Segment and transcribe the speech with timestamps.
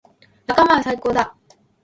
[0.47, 1.37] 仲間は最高だ。